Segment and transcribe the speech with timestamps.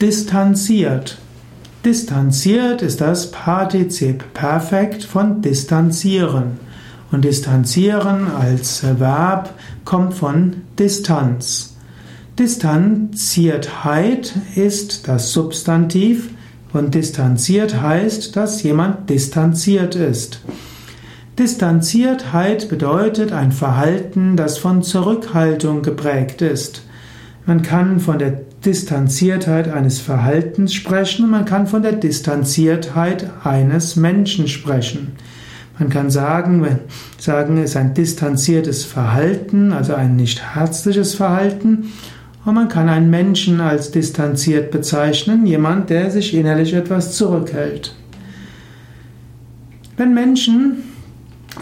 [0.00, 1.18] Distanziert.
[1.84, 6.58] Distanziert ist das Partizip Perfekt von distanzieren.
[7.12, 9.52] Und distanzieren als Verb
[9.84, 11.76] kommt von Distanz.
[12.38, 16.30] Distanziertheit ist das Substantiv
[16.72, 20.40] und distanziert heißt, dass jemand distanziert ist.
[21.38, 26.84] Distanziertheit bedeutet ein Verhalten, das von Zurückhaltung geprägt ist.
[27.46, 33.96] Man kann von der Distanziertheit eines Verhaltens sprechen und man kann von der Distanziertheit eines
[33.96, 35.12] Menschen sprechen.
[35.78, 36.78] Man kann sagen,
[37.18, 41.92] sagen, es ist ein distanziertes Verhalten, also ein nicht herzliches Verhalten.
[42.44, 47.94] Und man kann einen Menschen als distanziert bezeichnen, jemand, der sich innerlich etwas zurückhält.
[49.96, 50.84] Wenn Menschen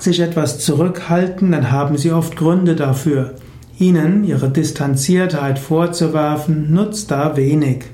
[0.01, 3.35] sich etwas zurückhalten, dann haben sie oft Gründe dafür.
[3.79, 7.85] Ihnen ihre Distanziertheit vorzuwerfen, nutzt da wenig.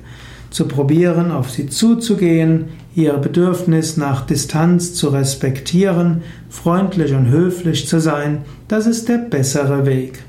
[0.49, 7.99] Zu probieren, auf sie zuzugehen, ihr Bedürfnis nach Distanz zu respektieren, freundlich und höflich zu
[7.99, 10.23] sein, das ist der bessere Weg.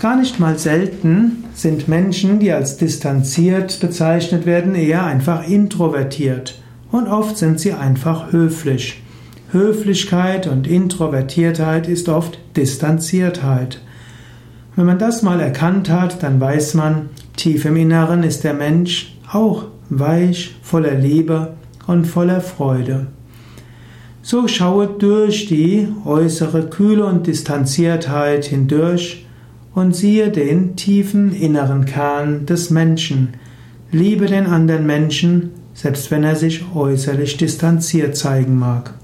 [0.00, 6.60] Gar nicht mal selten sind Menschen, die als distanziert bezeichnet werden, eher einfach introvertiert.
[6.90, 9.02] Und oft sind sie einfach höflich.
[9.52, 13.80] Höflichkeit und Introvertiertheit ist oft Distanziertheit.
[14.74, 19.18] Wenn man das mal erkannt hat, dann weiß man, tief im Inneren ist der Mensch
[19.30, 21.54] auch weich, voller Liebe
[21.86, 23.08] und voller Freude.
[24.22, 29.26] So schaue durch die äußere Kühle und Distanziertheit hindurch
[29.74, 33.34] und siehe den tiefen inneren Kern des Menschen.
[33.90, 38.94] Liebe den anderen Menschen, selbst wenn er sich äußerlich distanziert zeigen mag.